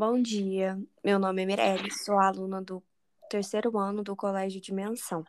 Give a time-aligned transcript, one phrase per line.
[0.00, 2.82] Bom dia, meu nome é Mirelle, sou aluna do
[3.28, 5.22] terceiro ano do Colégio Dimensão.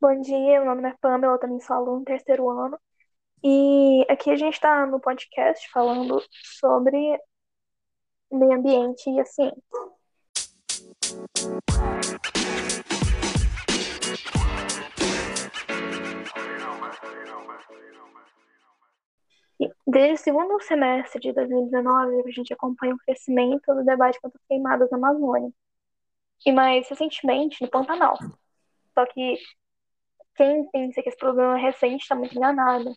[0.00, 2.78] Bom dia, meu nome é Pamela, também sou aluna do terceiro ano.
[3.42, 6.22] E aqui a gente está no podcast falando
[6.60, 6.96] sobre
[8.30, 9.60] meio ambiente e a ciência.
[19.86, 24.46] Desde o segundo semestre de 2019, a gente acompanha o crescimento do debate contra as
[24.46, 25.52] queimadas na Amazônia.
[26.44, 28.18] E mais recentemente, no Pantanal.
[28.94, 29.38] Só que
[30.34, 32.92] quem pensa que esse problema é recente está muito enganado.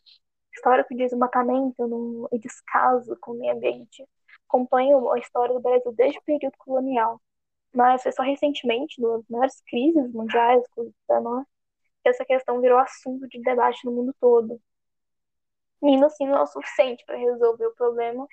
[0.53, 4.03] Histórico de desmatamento no, e descaso com o meio ambiente
[4.47, 7.21] acompanha a história do Brasil desde o período colonial.
[7.73, 11.45] Mas foi só recentemente, nas maiores crises mundiais, Covid-19,
[12.03, 14.59] que essa questão virou assunto de debate no mundo todo.
[15.81, 18.27] E ainda assim não é o suficiente para resolver o problema,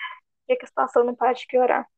[0.49, 1.89] já que a situação não para de piorar.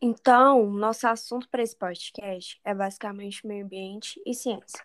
[0.00, 4.84] Então, nosso assunto para esse podcast é basicamente meio ambiente e ciência.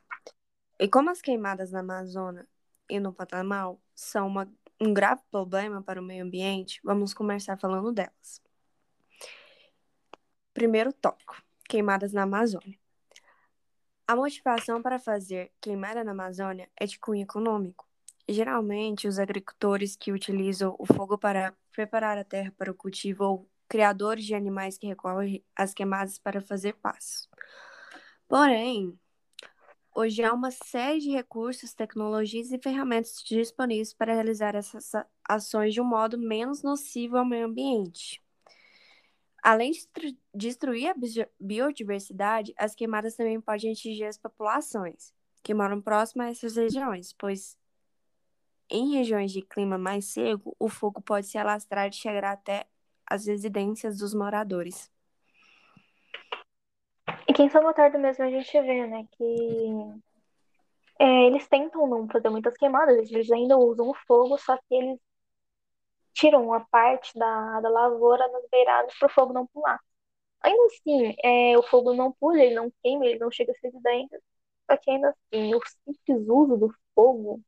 [0.79, 2.47] E como as queimadas na Amazônia
[2.87, 4.47] e no Pantanal são uma,
[4.79, 8.41] um grave problema para o meio ambiente, vamos começar falando delas.
[10.53, 12.77] Primeiro tópico: queimadas na Amazônia.
[14.07, 17.86] A motivação para fazer queimada na Amazônia é de cunho econômico.
[18.29, 23.49] Geralmente, os agricultores que utilizam o fogo para preparar a terra para o cultivo ou
[23.69, 27.29] criadores de animais que recorrem às queimadas para fazer passos.
[28.27, 28.99] Porém,
[29.95, 34.91] hoje há uma série de recursos, tecnologias e ferramentas disponíveis para realizar essas
[35.27, 38.21] ações de um modo menos nocivo ao meio ambiente.
[39.41, 40.95] Além de destruir a
[41.39, 47.56] biodiversidade, as queimadas também podem atingir as populações que moram próximas a essas regiões, pois
[48.69, 52.65] em regiões de clima mais seco, o fogo pode se alastrar e chegar até
[53.05, 54.91] as residências dos moradores.
[57.27, 60.01] E quem são tarde mesmo a gente vê, né, que
[60.99, 64.99] é, eles tentam não fazer muitas queimadas, eles ainda usam o fogo, só que eles
[66.13, 69.79] tiram uma parte da, da lavoura nas beiradas para o fogo não pular.
[70.41, 74.21] Ainda assim, é, o fogo não pula, ele não queima, ele não chega às residências,
[74.69, 77.41] só que ainda assim, o simples uso do fogo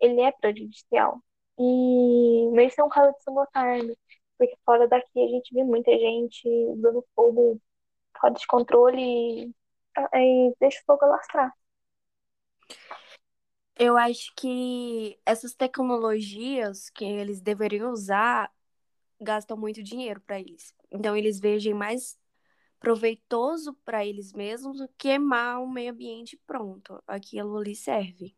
[0.00, 1.22] ele é prejudicial.
[1.58, 3.96] E esse é um caso de Gotardo,
[4.38, 7.60] porque fora daqui a gente vê muita gente usando fogo
[8.20, 9.54] fora de controle e,
[10.14, 11.52] e deixa o fogo alastrar.
[13.78, 18.50] Eu acho que essas tecnologias que eles deveriam usar
[19.20, 20.74] gastam muito dinheiro para eles.
[20.90, 22.18] Então eles vejam mais
[22.80, 27.02] proveitoso para eles mesmos do que queimar o meio ambiente pronto.
[27.06, 28.36] Aquilo ali serve.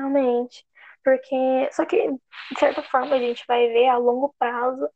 [0.00, 0.64] Realmente.
[1.04, 4.88] Porque, só que, de certa forma, a gente vai ver a longo prazo,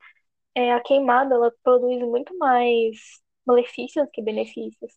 [0.54, 2.96] é, a queimada, ela produz muito mais
[3.46, 4.92] malefícios que benefícios.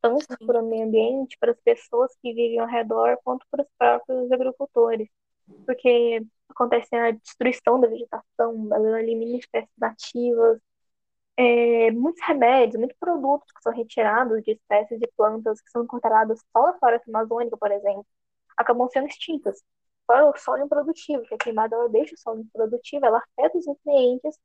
[0.00, 0.46] Tanto Sim.
[0.46, 4.32] para o meio ambiente, para as pessoas que vivem ao redor, quanto para os próprios
[4.32, 5.08] agricultores.
[5.66, 10.60] Porque acontece a destruição da vegetação, ela elimina espécies nativas,
[11.36, 16.40] é, muitos remédios, muitos produtos que são retirados de espécies de plantas que são encontradas
[16.52, 18.06] só na floresta amazônica, por exemplo
[18.58, 19.62] acabam sendo extintas.
[20.06, 23.66] Fora o solo improdutivo, que a queimada ela deixa o solo improdutivo, ela afeta os
[23.66, 24.38] nutrientes,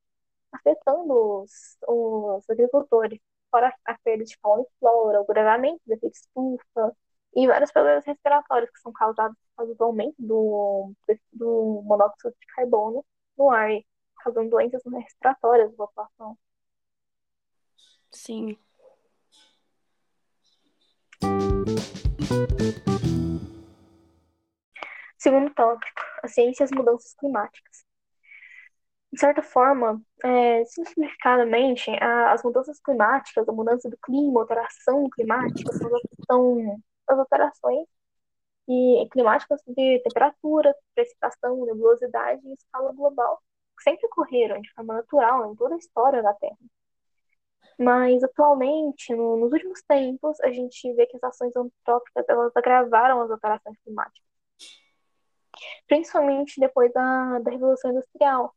[0.52, 1.14] afetando
[1.44, 3.20] os, os agricultores.
[3.52, 6.96] Fora a perda de fauna e flora, o gravamento do efeito estufa
[7.36, 10.94] e vários problemas respiratórios que são causados pelo aumento do,
[11.32, 13.06] do monóxido de carbono
[13.38, 13.70] no ar,
[14.18, 16.38] causando doenças respiratórias da população.
[18.12, 18.58] Sim.
[25.24, 27.86] Segundo tópico, a ciência e as mudanças climáticas.
[29.12, 35.10] De certa forma, é, simplificadamente, a, as mudanças climáticas, a mudança do clima, a alteração
[35.10, 35.90] climática, são,
[36.28, 37.88] são as alterações
[38.68, 43.42] e, climáticas de temperatura, precipitação, nebulosidade em escala global,
[43.78, 46.58] que sempre ocorreram de forma natural em toda a história da Terra.
[47.80, 53.22] Mas atualmente, no, nos últimos tempos, a gente vê que as ações antrópicas elas agravaram
[53.22, 54.33] as alterações climáticas
[55.88, 58.54] principalmente depois da, da Revolução Industrial,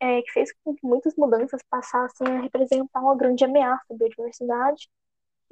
[0.00, 4.88] é, que fez com que muitas mudanças passassem a representar uma grande ameaça à biodiversidade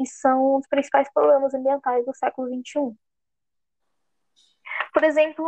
[0.01, 2.97] e são os principais problemas ambientais do século XXI.
[4.93, 5.45] Por exemplo,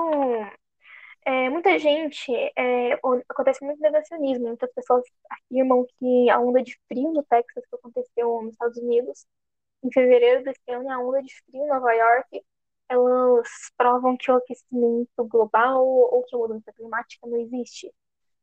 [1.24, 2.92] é, muita gente, é,
[3.28, 8.42] acontece muito negacionismo, muitas pessoas afirmam que a onda de frio no Texas que aconteceu
[8.42, 9.26] nos Estados Unidos
[9.82, 12.42] em fevereiro desse ano, a onda de frio em Nova York
[12.90, 17.92] elas provam que o aquecimento global ou que a mudança climática não existe.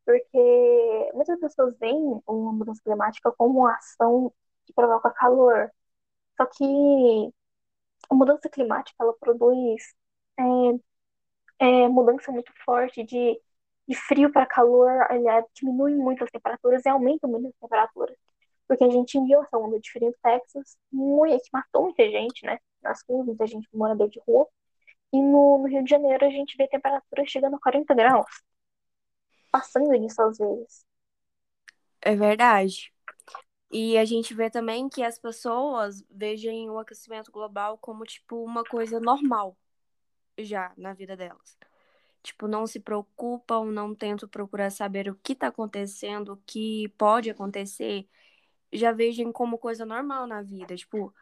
[0.06, 4.34] porque muitas pessoas veem uma mudança climática como uma ação
[4.66, 5.72] que provoca calor.
[6.38, 6.66] Só que
[8.10, 9.96] a mudança climática ela produz
[10.40, 10.44] é,
[11.60, 13.40] é, mudança muito forte de,
[13.88, 18.18] de frio para calor, aliás, diminui muito as temperaturas e aumenta muito as temperaturas.
[18.68, 22.46] Porque a gente viu essa onda de frio no Texas, muito, que matou muita gente,
[22.46, 22.60] né?
[22.81, 24.48] Nas ruas, muita gente morador de rua.
[25.14, 28.25] E no, no Rio de Janeiro a gente vê temperaturas chegando a 40 graus.
[29.52, 30.86] Passando disso às vezes.
[32.02, 32.92] É verdade.
[33.72, 38.63] E a gente vê também que as pessoas vejam o aquecimento global como, tipo, uma
[38.63, 39.58] coisa normal
[40.38, 41.58] já na vida delas.
[42.24, 47.30] Tipo, não se preocupam, não tentam procurar saber o que está acontecendo, o que pode
[47.30, 48.08] acontecer.
[48.77, 50.75] Já vejam como coisa normal na vida.
[50.75, 51.13] Tipo,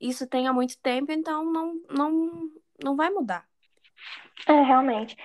[0.00, 2.50] isso tem há muito tempo, então não, não,
[2.82, 3.46] não vai mudar.
[4.46, 5.16] É, realmente.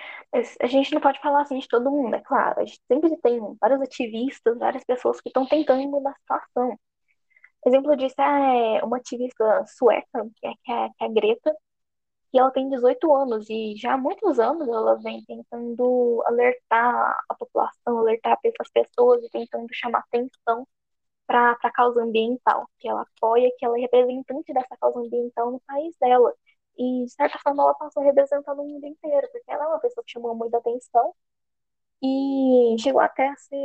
[0.60, 2.60] A gente não pode falar assim de todo mundo, é claro.
[2.60, 6.78] A gente sempre tem vários ativistas, várias pessoas que estão tentando mudar a situação.
[7.66, 11.56] Exemplo disso é uma ativista sueca, que é, que é, que é a Greta,
[12.32, 17.34] e ela tem 18 anos e já há muitos anos ela vem tentando alertar a
[17.34, 20.66] população, alertar as pessoas e tentando chamar atenção
[21.26, 25.60] para a causa ambiental, que ela apoia, que ela é representante dessa causa ambiental no
[25.60, 26.34] país dela.
[26.78, 30.04] E, de certa forma, ela passou representando o mundo inteiro, porque ela é uma pessoa
[30.04, 31.14] que chamou muita atenção
[32.02, 33.56] e chegou até a ser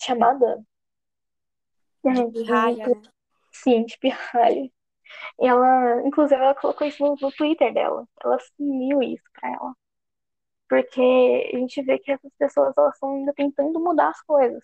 [0.00, 0.64] chamada.
[2.04, 3.02] De pirralha, né?
[3.52, 4.70] Sim, de pirralha.
[5.40, 8.06] E ela, inclusive, ela colocou isso no, no Twitter dela.
[8.24, 9.74] Ela assumiu isso pra ela.
[10.68, 14.62] Porque a gente vê que essas pessoas elas estão ainda tentando mudar as coisas.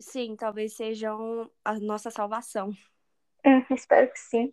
[0.00, 2.70] Sim, talvez sejam a nossa salvação.
[3.44, 4.52] Hum, espero que sim.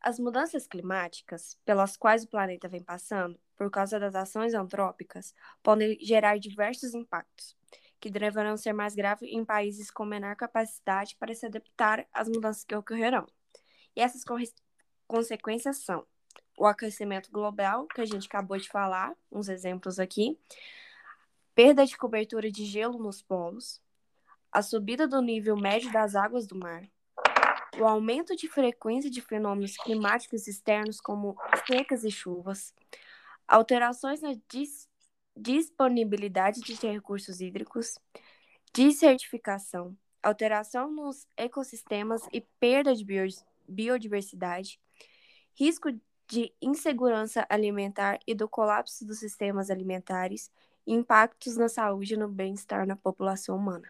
[0.00, 5.96] As mudanças climáticas, pelas quais o planeta vem passando, por causa das ações antrópicas, podem
[6.00, 7.56] gerar diversos impactos,
[8.00, 12.64] que deverão ser mais graves em países com menor capacidade para se adaptar às mudanças
[12.64, 13.26] que ocorrerão.
[13.94, 14.24] E essas
[15.06, 16.04] consequências são
[16.58, 20.36] o aquecimento global, que a gente acabou de falar, uns exemplos aqui,
[21.54, 23.80] perda de cobertura de gelo nos polos,
[24.50, 26.82] a subida do nível médio das águas do mar,
[27.78, 32.74] o aumento de frequência de fenômenos climáticos externos como secas e chuvas,
[33.46, 34.90] alterações na dis
[35.34, 37.98] disponibilidade de recursos hídricos,
[38.74, 43.04] desertificação, alteração nos ecossistemas e perda de
[43.66, 44.78] biodiversidade,
[45.54, 45.90] risco
[46.28, 50.50] de insegurança alimentar e do colapso dos sistemas alimentares
[50.86, 53.88] impactos na saúde e no bem-estar na população humana.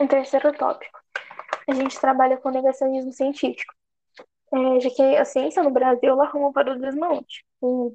[0.00, 0.98] Um terceiro tópico.
[1.68, 3.72] A gente trabalha com negacionismo científico.
[4.52, 7.44] É, já que a ciência no Brasil ela arruma para o desmonte.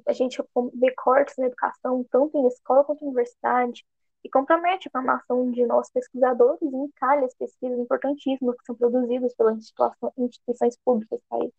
[0.06, 0.42] a gente
[0.74, 3.84] vê cortes na educação, tanto em escola quanto em universidade,
[4.28, 9.34] e compromete a formação de nossos pesquisadores e encalha as pesquisas importantíssimas que são produzidas
[9.34, 9.72] pelas
[10.18, 11.52] instituições públicas do país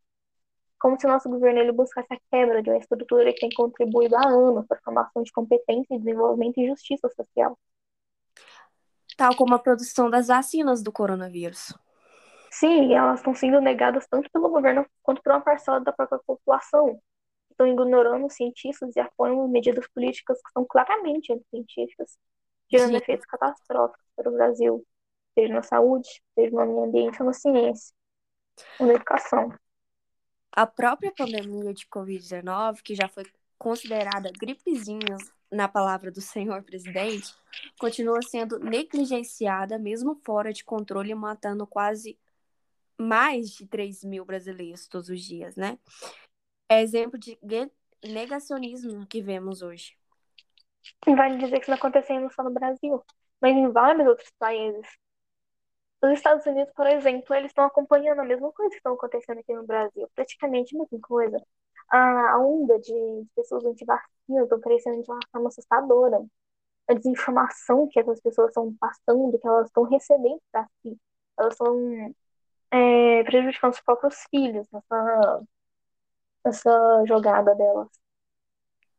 [0.80, 4.16] como se o nosso governo ele buscasse a quebra de uma estrutura que tem contribuído
[4.16, 7.60] há anos para a formação de competência desenvolvimento e justiça social.
[9.18, 11.74] Tal como a produção das vacinas do coronavírus.
[12.50, 17.00] Sim, elas estão sendo negadas tanto pelo governo quanto por uma parcela da própria população.
[17.52, 22.18] Estão ignorando os cientistas e apoiam medidas políticas que são claramente anticientíficas,
[22.70, 24.86] gerando efeitos catastróficos para o Brasil,
[25.34, 27.94] seja na saúde, seja no meio ambiente ou na ciência,
[28.80, 29.52] ou na educação.
[30.52, 33.24] A própria pandemia de Covid-19, que já foi
[33.58, 35.18] considerada gripezinha
[35.52, 37.34] na palavra do senhor presidente,
[37.80, 42.18] continua sendo negligenciada, mesmo fora de controle, matando quase
[42.98, 45.80] mais de 3 mil brasileiros todos os dias, né?
[46.68, 47.40] É exemplo de
[48.04, 49.98] negacionismo que vemos hoje.
[51.06, 53.04] Vale dizer que isso não acontecendo só no Brasil,
[53.42, 54.88] mas em vários outros países.
[56.02, 59.54] Os Estados Unidos, por exemplo, eles estão acompanhando a mesma coisa que estão acontecendo aqui
[59.54, 61.42] no Brasil, praticamente a mesma coisa.
[61.90, 62.94] A onda de
[63.36, 66.24] pessoas anti-vacinas estão crescendo de uma forma assustadora.
[66.88, 70.98] A desinformação que essas pessoas estão passando, que elas estão recebendo para si,
[71.38, 72.16] elas estão
[72.72, 75.42] é, prejudicando os próprios filhos nessa,
[76.46, 77.90] nessa jogada delas.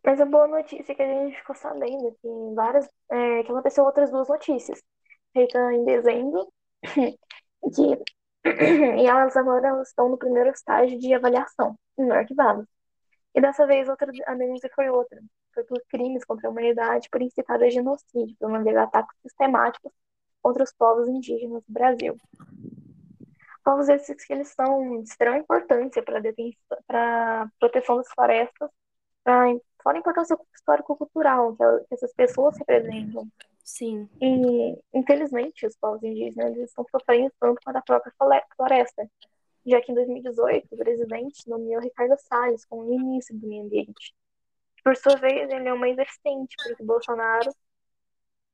[0.03, 3.83] Mas a boa notícia é que a gente ficou sabendo que várias, é, que aconteceu
[3.83, 4.81] outras duas notícias,
[5.33, 6.51] feita em dezembro,
[6.83, 7.97] que,
[8.45, 12.67] e elas agora elas estão no primeiro estágio de avaliação, no arquivado.
[13.35, 15.21] E dessa vez outra, a denúncia foi outra,
[15.53, 19.91] foi por crimes contra a humanidade, por incitar a genocídio, por manter ataques sistemáticos
[20.41, 22.17] contra os povos indígenas do Brasil.
[23.63, 28.69] Povos esses que eles são de extrema importância para a proteção das florestas,
[29.23, 33.27] para fora a importância histórico-cultural que essas pessoas representam.
[33.63, 34.09] Sim.
[34.21, 38.13] E, infelizmente, os povos indígenas estão sofrendo tanto quanto a própria
[38.55, 39.09] floresta,
[39.65, 44.15] já que em 2018 o presidente nomeou Ricardo Salles como ministro do Meio Ambiente.
[44.83, 47.51] Por sua vez, ele é uma existente, porque Bolsonaro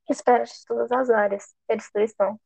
[0.09, 2.39] espera de todas as áreas, é a destruição.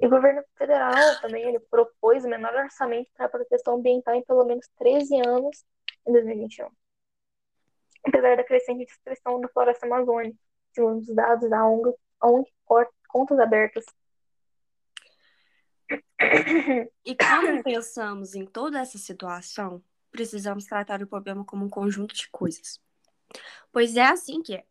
[0.00, 4.24] E o governo federal também ele propôs o menor orçamento para a proteção ambiental em
[4.24, 5.64] pelo menos 13 anos
[6.06, 6.68] em 2021.
[8.06, 10.36] Apesar da crescente destruição da floresta amazônica,
[10.72, 12.50] segundo os dados da ONG, ONG
[13.08, 13.84] Contas Abertas.
[17.04, 22.28] E quando pensamos em toda essa situação, precisamos tratar o problema como um conjunto de
[22.30, 22.80] coisas.
[23.72, 24.64] Pois é assim que é.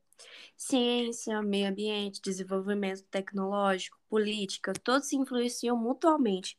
[0.56, 6.58] Ciência, meio ambiente, desenvolvimento tecnológico, política, todos se influenciam mutuamente.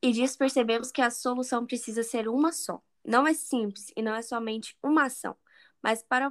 [0.00, 2.82] E disso percebemos que a solução precisa ser uma só.
[3.04, 5.36] Não é simples e não é somente uma ação,
[5.82, 6.30] mas para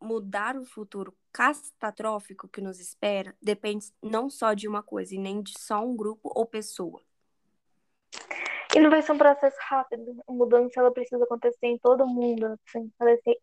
[0.00, 5.42] mudar o futuro catastrófico que nos espera, depende não só de uma coisa e nem
[5.42, 7.00] de só um grupo ou pessoa.
[8.74, 10.22] E não vai ser um processo rápido.
[10.28, 12.90] A mudança ela precisa acontecer em todo mundo, assim,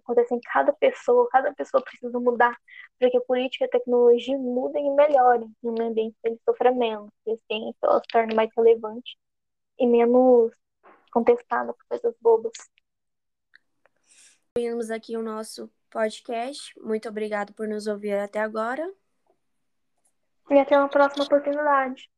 [0.02, 1.28] acontecer em cada pessoa.
[1.30, 2.58] Cada pessoa precisa mudar
[2.98, 6.40] para que a política e a tecnologia mudem e melhorem no meio ambiente que ele
[6.46, 9.18] sofra menos, que a ciência ela se torne mais relevante
[9.78, 10.54] e menos
[11.12, 12.54] contestada por coisas bobas.
[14.58, 16.74] Terminamos aqui o nosso podcast.
[16.82, 18.92] Muito obrigado por nos ouvir até agora.
[20.50, 22.10] E até uma próxima oportunidade.